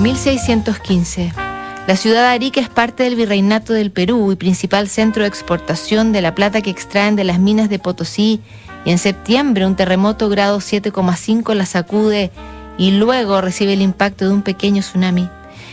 1615. 0.00 1.32
La 1.86 1.96
ciudad 1.96 2.22
de 2.22 2.28
Arica 2.28 2.60
es 2.60 2.68
parte 2.68 3.04
del 3.04 3.16
virreinato 3.16 3.72
del 3.72 3.90
Perú 3.90 4.30
y 4.30 4.36
principal 4.36 4.88
centro 4.88 5.22
de 5.22 5.28
exportación 5.28 6.12
de 6.12 6.20
la 6.20 6.34
plata 6.34 6.60
que 6.60 6.70
extraen 6.70 7.16
de 7.16 7.24
las 7.24 7.38
minas 7.38 7.70
de 7.70 7.78
Potosí 7.78 8.40
y 8.84 8.90
en 8.90 8.98
septiembre 8.98 9.64
un 9.64 9.74
terremoto 9.74 10.28
grado 10.28 10.58
7,5 10.58 11.54
la 11.54 11.64
sacude 11.64 12.30
y 12.76 12.90
luego 12.90 13.40
recibe 13.40 13.72
el 13.72 13.80
impacto 13.80 14.26
de 14.26 14.32
un 14.32 14.42
pequeño 14.42 14.82
tsunami. 14.82 15.30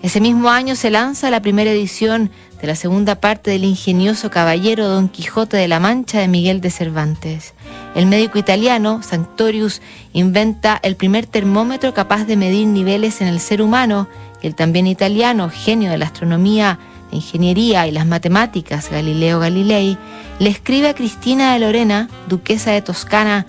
Ese 0.00 0.20
mismo 0.20 0.50
año 0.50 0.76
se 0.76 0.90
lanza 0.90 1.30
la 1.30 1.42
primera 1.42 1.70
edición 1.70 2.30
de 2.60 2.66
la 2.68 2.76
segunda 2.76 3.16
parte 3.16 3.50
del 3.50 3.64
ingenioso 3.64 4.30
caballero 4.30 4.86
Don 4.86 5.08
Quijote 5.08 5.56
de 5.56 5.66
la 5.66 5.80
Mancha 5.80 6.20
de 6.20 6.28
Miguel 6.28 6.60
de 6.60 6.70
Cervantes. 6.70 7.54
El 7.94 8.06
médico 8.06 8.38
italiano, 8.38 9.02
Sanctorius, 9.02 9.80
inventa 10.12 10.80
el 10.82 10.96
primer 10.96 11.26
termómetro 11.26 11.94
capaz 11.94 12.24
de 12.24 12.36
medir 12.36 12.66
niveles 12.66 13.20
en 13.20 13.28
el 13.28 13.40
ser 13.40 13.62
humano 13.62 14.08
el 14.44 14.54
también 14.54 14.86
italiano, 14.86 15.50
genio 15.50 15.90
de 15.90 15.98
la 15.98 16.04
astronomía, 16.04 16.78
la 17.10 17.16
ingeniería 17.16 17.86
y 17.86 17.92
las 17.92 18.06
matemáticas, 18.06 18.90
Galileo 18.90 19.40
Galilei, 19.40 19.96
le 20.38 20.50
escribe 20.50 20.88
a 20.88 20.94
Cristina 20.94 21.54
de 21.54 21.60
Lorena, 21.60 22.10
duquesa 22.28 22.72
de 22.72 22.82
Toscana, 22.82 23.46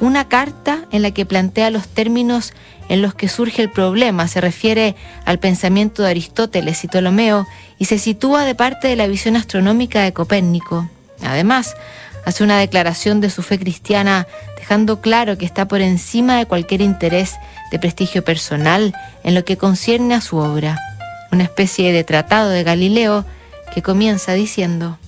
una 0.00 0.28
carta 0.28 0.84
en 0.90 1.02
la 1.02 1.10
que 1.10 1.26
plantea 1.26 1.70
los 1.70 1.88
términos 1.88 2.54
en 2.88 3.02
los 3.02 3.14
que 3.14 3.28
surge 3.28 3.60
el 3.60 3.70
problema, 3.70 4.26
se 4.26 4.40
refiere 4.40 4.96
al 5.26 5.38
pensamiento 5.38 6.02
de 6.02 6.10
Aristóteles 6.10 6.82
y 6.82 6.88
Ptolomeo 6.88 7.46
y 7.78 7.84
se 7.84 7.98
sitúa 7.98 8.44
de 8.44 8.54
parte 8.54 8.88
de 8.88 8.96
la 8.96 9.06
visión 9.06 9.36
astronómica 9.36 10.02
de 10.02 10.14
Copérnico. 10.14 10.88
Además, 11.22 11.74
hace 12.28 12.44
una 12.44 12.58
declaración 12.58 13.22
de 13.22 13.30
su 13.30 13.42
fe 13.42 13.58
cristiana, 13.58 14.26
dejando 14.58 15.00
claro 15.00 15.38
que 15.38 15.46
está 15.46 15.66
por 15.66 15.80
encima 15.80 16.36
de 16.36 16.44
cualquier 16.44 16.82
interés 16.82 17.36
de 17.70 17.78
prestigio 17.78 18.22
personal 18.22 18.94
en 19.24 19.34
lo 19.34 19.46
que 19.46 19.56
concierne 19.56 20.14
a 20.14 20.20
su 20.20 20.36
obra, 20.36 20.78
una 21.32 21.44
especie 21.44 21.90
de 21.90 22.04
tratado 22.04 22.50
de 22.50 22.64
Galileo 22.64 23.24
que 23.72 23.80
comienza 23.80 24.34
diciendo, 24.34 24.98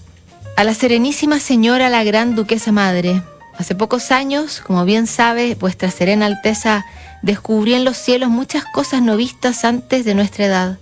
a 0.56 0.64
la 0.64 0.72
Serenísima 0.72 1.40
Señora 1.40 1.90
la 1.90 2.04
Gran 2.04 2.34
Duquesa 2.34 2.72
Madre, 2.72 3.20
hace 3.58 3.74
pocos 3.74 4.12
años, 4.12 4.62
como 4.66 4.86
bien 4.86 5.06
sabe, 5.06 5.56
vuestra 5.56 5.90
Serena 5.90 6.24
Alteza 6.24 6.86
descubrí 7.20 7.74
en 7.74 7.84
los 7.84 7.98
cielos 7.98 8.30
muchas 8.30 8.64
cosas 8.64 9.02
no 9.02 9.18
vistas 9.18 9.66
antes 9.66 10.06
de 10.06 10.14
nuestra 10.14 10.46
edad. 10.46 10.78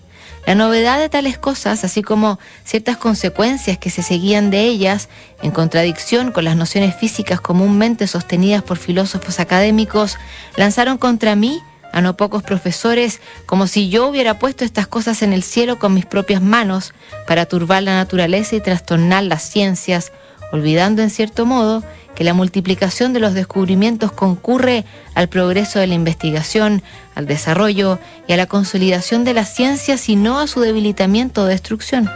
La 0.49 0.55
novedad 0.55 0.99
de 0.99 1.11
tales 1.11 1.37
cosas, 1.37 1.85
así 1.85 2.03
como 2.03 2.39
ciertas 2.65 2.97
consecuencias 2.97 3.77
que 3.77 3.91
se 3.91 4.03
seguían 4.03 4.51
de 4.51 4.63
ellas, 4.63 5.11
en 5.43 5.51
contradicción 5.51 6.33
con 6.33 6.45
las 6.45 6.57
nociones 6.57 6.97
físicas 6.97 7.39
comúnmente 7.39 8.07
sostenidas 8.07 8.63
por 8.63 8.79
filósofos 8.79 9.41
académicos, 9.41 10.17
lanzaron 10.57 10.97
contra 10.97 11.37
mí 11.37 11.61
a 11.93 12.01
no 12.01 12.17
pocos 12.17 12.43
profesores 12.43 13.21
como 13.45 13.67
si 13.67 13.91
yo 13.91 14.09
hubiera 14.09 14.39
puesto 14.39 14.65
estas 14.65 14.87
cosas 14.87 15.21
en 15.21 15.35
el 15.35 15.43
cielo 15.43 15.79
con 15.79 15.93
mis 15.93 16.07
propias 16.07 16.41
manos 16.41 16.95
para 17.27 17.45
turbar 17.45 17.83
la 17.83 17.97
naturaleza 17.97 18.57
y 18.57 18.63
trastornar 18.63 19.25
las 19.25 19.43
ciencias, 19.43 20.13
olvidando 20.51 21.03
en 21.03 21.11
cierto 21.11 21.45
modo 21.45 21.85
que 22.19 22.25
la 22.25 22.35
multiplicación 22.35 23.13
de 23.13 23.21
los 23.21 23.33
descubrimientos 23.33 24.11
concurre 24.11 24.85
al 25.15 25.29
progreso 25.29 25.79
de 25.79 25.87
la 25.87 25.95
investigación, 25.95 26.83
al 27.15 27.27
desarrollo 27.27 28.01
y 28.27 28.33
a 28.33 28.37
la 28.37 28.47
consolidación 28.47 29.23
de 29.23 29.35
las 29.35 29.55
ciencias 29.55 30.09
y 30.09 30.17
no 30.17 30.41
a 30.41 30.49
su 30.49 30.59
debilitamiento 30.59 31.43
o 31.43 31.45
destrucción. 31.45 32.11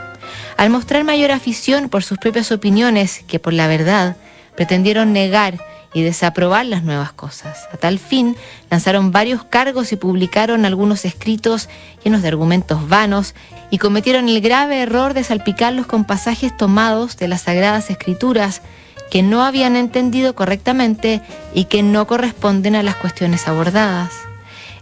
Al 0.56 0.70
mostrar 0.70 1.04
mayor 1.04 1.30
afición 1.30 1.88
por 1.88 2.02
sus 2.02 2.18
propias 2.18 2.50
opiniones 2.50 3.22
que 3.28 3.38
por 3.38 3.52
la 3.52 3.68
verdad, 3.68 4.16
pretendieron 4.56 5.12
negar 5.12 5.60
y 5.94 6.02
desaprobar 6.02 6.66
las 6.66 6.82
nuevas 6.82 7.12
cosas. 7.12 7.68
A 7.72 7.76
tal 7.76 8.00
fin, 8.00 8.34
lanzaron 8.70 9.12
varios 9.12 9.44
cargos 9.44 9.92
y 9.92 9.96
publicaron 9.96 10.64
algunos 10.64 11.04
escritos 11.04 11.68
llenos 12.02 12.22
de 12.22 12.28
argumentos 12.28 12.88
vanos 12.88 13.36
y 13.70 13.78
cometieron 13.78 14.28
el 14.28 14.40
grave 14.40 14.80
error 14.80 15.14
de 15.14 15.22
salpicarlos 15.22 15.86
con 15.86 16.04
pasajes 16.04 16.56
tomados 16.56 17.18
de 17.18 17.28
las 17.28 17.42
Sagradas 17.42 17.88
Escrituras 17.88 18.62
que 19.12 19.22
no 19.22 19.44
habían 19.44 19.76
entendido 19.76 20.34
correctamente 20.34 21.20
y 21.52 21.66
que 21.66 21.82
no 21.82 22.06
corresponden 22.06 22.74
a 22.76 22.82
las 22.82 22.96
cuestiones 22.96 23.46
abordadas. 23.46 24.10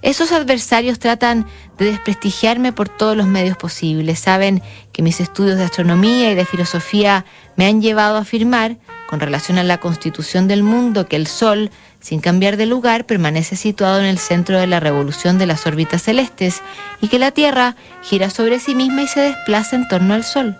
Esos 0.02 0.30
adversarios 0.30 1.00
tratan 1.00 1.46
de 1.78 1.86
desprestigiarme 1.86 2.72
por 2.72 2.88
todos 2.88 3.16
los 3.16 3.26
medios 3.26 3.56
posibles. 3.56 4.20
Saben 4.20 4.62
que 4.92 5.02
mis 5.02 5.18
estudios 5.18 5.58
de 5.58 5.64
astronomía 5.64 6.30
y 6.30 6.36
de 6.36 6.44
filosofía 6.44 7.24
me 7.56 7.66
han 7.66 7.82
llevado 7.82 8.18
a 8.18 8.20
afirmar 8.20 8.76
con 9.08 9.18
relación 9.18 9.58
a 9.58 9.64
la 9.64 9.78
constitución 9.78 10.46
del 10.46 10.62
mundo 10.62 11.06
que 11.06 11.16
el 11.16 11.26
Sol, 11.26 11.72
sin 11.98 12.20
cambiar 12.20 12.56
de 12.56 12.66
lugar, 12.66 13.06
permanece 13.06 13.56
situado 13.56 13.98
en 13.98 14.06
el 14.06 14.18
centro 14.18 14.60
de 14.60 14.68
la 14.68 14.78
revolución 14.78 15.38
de 15.38 15.46
las 15.46 15.66
órbitas 15.66 16.02
celestes 16.02 16.62
y 17.00 17.08
que 17.08 17.18
la 17.18 17.32
Tierra 17.32 17.74
gira 18.00 18.30
sobre 18.30 18.60
sí 18.60 18.76
misma 18.76 19.02
y 19.02 19.08
se 19.08 19.22
desplaza 19.22 19.74
en 19.74 19.88
torno 19.88 20.14
al 20.14 20.22
Sol. 20.22 20.56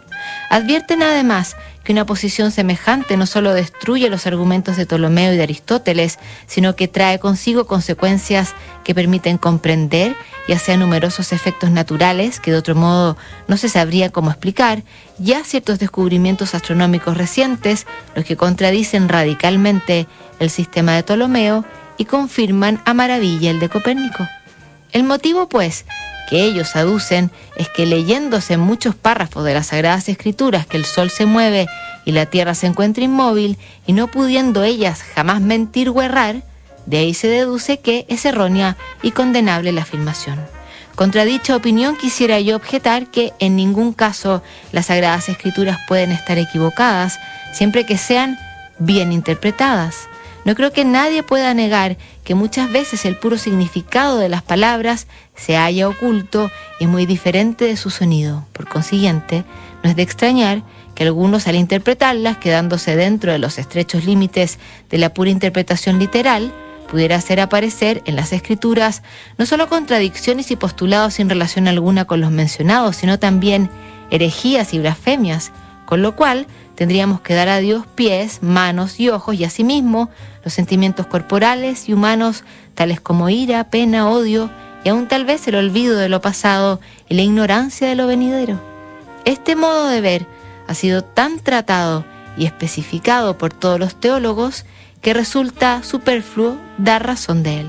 Advierten 0.50 1.04
además 1.04 1.56
que 1.84 1.92
una 1.92 2.06
posición 2.06 2.50
semejante 2.50 3.16
no 3.16 3.26
solo 3.26 3.54
destruye 3.54 4.10
los 4.10 4.26
argumentos 4.26 4.76
de 4.76 4.86
Ptolomeo 4.86 5.32
y 5.32 5.36
de 5.36 5.42
Aristóteles, 5.42 6.18
sino 6.46 6.76
que 6.76 6.88
trae 6.88 7.18
consigo 7.18 7.66
consecuencias 7.66 8.54
que 8.84 8.94
permiten 8.94 9.38
comprender, 9.38 10.14
ya 10.46 10.58
sea 10.58 10.76
numerosos 10.76 11.32
efectos 11.32 11.70
naturales 11.70 12.40
que 12.40 12.50
de 12.50 12.58
otro 12.58 12.74
modo 12.74 13.16
no 13.48 13.56
se 13.56 13.68
sabría 13.68 14.10
cómo 14.10 14.30
explicar, 14.30 14.82
ya 15.18 15.44
ciertos 15.44 15.78
descubrimientos 15.78 16.54
astronómicos 16.54 17.16
recientes, 17.16 17.86
los 18.14 18.24
que 18.24 18.36
contradicen 18.36 19.08
radicalmente 19.08 20.06
el 20.38 20.50
sistema 20.50 20.94
de 20.94 21.02
Ptolomeo 21.02 21.64
y 21.96 22.04
confirman 22.04 22.80
a 22.84 22.94
maravilla 22.94 23.50
el 23.50 23.60
de 23.60 23.68
Copérnico. 23.68 24.26
El 24.92 25.04
motivo, 25.04 25.48
pues, 25.48 25.84
que 26.30 26.44
ellos 26.44 26.76
aducen 26.76 27.32
es 27.56 27.68
que 27.68 27.84
leyéndose 27.84 28.54
en 28.54 28.60
muchos 28.60 28.94
párrafos 28.94 29.44
de 29.44 29.52
las 29.52 29.66
Sagradas 29.66 30.08
Escrituras 30.08 30.64
que 30.64 30.76
el 30.76 30.84
sol 30.84 31.10
se 31.10 31.26
mueve 31.26 31.66
y 32.04 32.12
la 32.12 32.26
tierra 32.26 32.54
se 32.54 32.68
encuentra 32.68 33.04
inmóvil 33.04 33.58
y 33.86 33.92
no 33.92 34.06
pudiendo 34.06 34.62
ellas 34.62 35.02
jamás 35.02 35.40
mentir 35.40 35.88
o 35.88 36.00
errar, 36.00 36.42
de 36.86 36.98
ahí 36.98 37.14
se 37.14 37.26
deduce 37.26 37.80
que 37.80 38.06
es 38.08 38.24
errónea 38.24 38.76
y 39.02 39.10
condenable 39.10 39.72
la 39.72 39.82
afirmación. 39.82 40.38
Contra 40.94 41.24
dicha 41.24 41.56
opinión 41.56 41.96
quisiera 41.96 42.40
yo 42.40 42.56
objetar 42.56 43.06
que 43.08 43.32
en 43.38 43.56
ningún 43.56 43.92
caso 43.92 44.42
las 44.70 44.86
Sagradas 44.86 45.28
Escrituras 45.28 45.78
pueden 45.88 46.12
estar 46.12 46.38
equivocadas, 46.38 47.18
siempre 47.52 47.84
que 47.84 47.98
sean 47.98 48.38
bien 48.78 49.12
interpretadas. 49.12 50.08
No 50.50 50.56
creo 50.56 50.72
que 50.72 50.84
nadie 50.84 51.22
pueda 51.22 51.54
negar 51.54 51.96
que 52.24 52.34
muchas 52.34 52.72
veces 52.72 53.04
el 53.04 53.14
puro 53.14 53.38
significado 53.38 54.18
de 54.18 54.28
las 54.28 54.42
palabras 54.42 55.06
se 55.36 55.56
haya 55.56 55.88
oculto 55.88 56.50
y 56.80 56.88
muy 56.88 57.06
diferente 57.06 57.66
de 57.66 57.76
su 57.76 57.88
sonido. 57.88 58.44
Por 58.52 58.66
consiguiente, 58.66 59.44
no 59.84 59.90
es 59.90 59.94
de 59.94 60.02
extrañar 60.02 60.64
que 60.96 61.04
algunos 61.04 61.46
al 61.46 61.54
interpretarlas, 61.54 62.38
quedándose 62.38 62.96
dentro 62.96 63.30
de 63.30 63.38
los 63.38 63.58
estrechos 63.58 64.04
límites 64.04 64.58
de 64.90 64.98
la 64.98 65.14
pura 65.14 65.30
interpretación 65.30 66.00
literal, 66.00 66.52
pudiera 66.90 67.14
hacer 67.14 67.38
aparecer 67.38 68.02
en 68.06 68.16
las 68.16 68.32
escrituras 68.32 69.04
no 69.38 69.46
solo 69.46 69.68
contradicciones 69.68 70.50
y 70.50 70.56
postulados 70.56 71.14
sin 71.14 71.28
relación 71.28 71.68
alguna 71.68 72.06
con 72.06 72.20
los 72.20 72.32
mencionados, 72.32 72.96
sino 72.96 73.20
también 73.20 73.70
herejías 74.10 74.74
y 74.74 74.80
blasfemias, 74.80 75.52
con 75.86 76.02
lo 76.02 76.16
cual 76.16 76.48
tendríamos 76.80 77.20
que 77.20 77.34
dar 77.34 77.50
a 77.50 77.58
Dios 77.58 77.84
pies, 77.94 78.42
manos 78.42 79.00
y 79.00 79.10
ojos 79.10 79.34
y 79.34 79.44
asimismo 79.44 80.08
los 80.42 80.54
sentimientos 80.54 81.06
corporales 81.06 81.90
y 81.90 81.92
humanos 81.92 82.42
tales 82.74 83.02
como 83.02 83.28
ira, 83.28 83.64
pena, 83.64 84.08
odio 84.08 84.48
y 84.82 84.88
aún 84.88 85.06
tal 85.06 85.26
vez 85.26 85.46
el 85.46 85.56
olvido 85.56 85.98
de 85.98 86.08
lo 86.08 86.22
pasado 86.22 86.80
y 87.06 87.16
la 87.16 87.20
ignorancia 87.20 87.86
de 87.86 87.96
lo 87.96 88.06
venidero. 88.06 88.58
Este 89.26 89.56
modo 89.56 89.88
de 89.88 90.00
ver 90.00 90.26
ha 90.68 90.72
sido 90.72 91.04
tan 91.04 91.40
tratado 91.40 92.06
y 92.38 92.46
especificado 92.46 93.36
por 93.36 93.52
todos 93.52 93.78
los 93.78 94.00
teólogos 94.00 94.64
que 95.02 95.12
resulta 95.12 95.82
superfluo 95.82 96.56
dar 96.78 97.06
razón 97.06 97.42
de 97.42 97.60
él. 97.60 97.66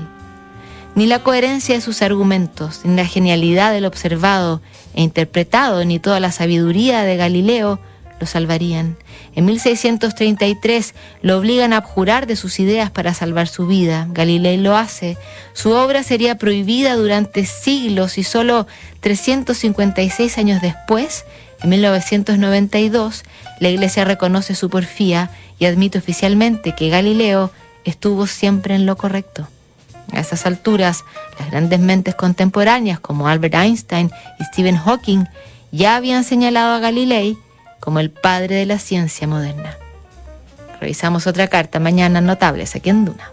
Ni 0.94 1.04
la 1.04 1.18
coherencia 1.18 1.74
de 1.74 1.82
sus 1.82 2.00
argumentos, 2.00 2.80
ni 2.84 2.96
la 2.96 3.04
genialidad 3.04 3.72
del 3.72 3.84
observado 3.84 4.62
e 4.94 5.02
interpretado, 5.02 5.84
ni 5.84 5.98
toda 5.98 6.18
la 6.18 6.32
sabiduría 6.32 7.02
de 7.02 7.18
Galileo 7.18 7.78
lo 8.22 8.26
salvarían. 8.26 8.96
En 9.34 9.46
1633 9.46 10.94
lo 11.22 11.38
obligan 11.38 11.72
a 11.72 11.78
abjurar 11.78 12.28
de 12.28 12.36
sus 12.36 12.60
ideas 12.60 12.88
para 12.88 13.14
salvar 13.14 13.48
su 13.48 13.66
vida. 13.66 14.06
Galilei 14.10 14.58
lo 14.58 14.76
hace. 14.76 15.18
Su 15.54 15.72
obra 15.72 16.04
sería 16.04 16.36
prohibida 16.36 16.94
durante 16.94 17.44
siglos 17.44 18.18
y 18.18 18.22
solo 18.22 18.68
356 19.00 20.38
años 20.38 20.62
después, 20.62 21.24
en 21.62 21.70
1992, 21.70 23.24
la 23.58 23.68
Iglesia 23.68 24.04
reconoce 24.04 24.54
su 24.54 24.70
porfía 24.70 25.30
y 25.58 25.66
admite 25.66 25.98
oficialmente 25.98 26.76
que 26.76 26.90
Galileo 26.90 27.50
estuvo 27.84 28.28
siempre 28.28 28.76
en 28.76 28.86
lo 28.86 28.96
correcto. 28.96 29.48
A 30.12 30.20
esas 30.20 30.46
alturas, 30.46 31.02
las 31.40 31.50
grandes 31.50 31.80
mentes 31.80 32.14
contemporáneas 32.14 33.00
como 33.00 33.26
Albert 33.26 33.54
Einstein 33.54 34.12
y 34.38 34.44
Stephen 34.44 34.76
Hawking 34.76 35.24
ya 35.72 35.96
habían 35.96 36.22
señalado 36.22 36.74
a 36.74 36.78
Galilei 36.78 37.36
como 37.82 37.98
el 37.98 38.12
padre 38.12 38.54
de 38.54 38.66
la 38.66 38.78
ciencia 38.78 39.26
moderna. 39.26 39.76
Revisamos 40.80 41.26
otra 41.26 41.48
carta 41.48 41.80
mañana 41.80 42.20
notables 42.20 42.76
aquí 42.76 42.90
en 42.90 43.04
Duna. 43.04 43.32